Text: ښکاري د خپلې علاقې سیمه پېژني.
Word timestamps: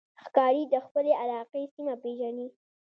ښکاري 0.23 0.63
د 0.73 0.75
خپلې 0.85 1.11
علاقې 1.21 1.63
سیمه 1.73 1.95
پېژني. 2.03 2.47